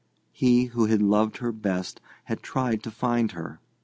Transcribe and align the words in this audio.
He 0.31 0.63
who 0.65 0.87
had 0.87 0.99
loved 0.99 1.37
her 1.37 1.51
best 1.51 2.01
had 2.23 2.41
tried 2.41 2.81
to 2.81 2.89
find 2.89 3.33
her. 3.33 3.59